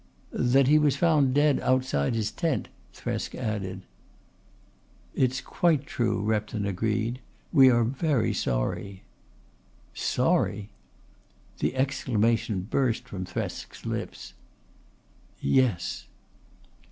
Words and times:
"That 0.33 0.65
he 0.67 0.79
was 0.79 0.95
found 0.95 1.35
dead 1.35 1.59
outside 1.59 2.15
his 2.15 2.31
tent," 2.31 2.69
Thresk 2.91 3.35
added. 3.35 3.83
"It's 5.13 5.41
quite 5.41 5.85
true," 5.85 6.23
Repton 6.23 6.65
agreed. 6.65 7.19
"We 7.53 7.69
are 7.69 7.83
very 7.83 8.33
sorry." 8.33 9.03
"Sorry!" 9.93 10.71
The 11.59 11.75
exclamation 11.75 12.61
burst 12.61 13.07
from 13.07 13.25
Thresk's 13.25 13.85
lips. 13.85 14.33
"Yes." 15.39 16.07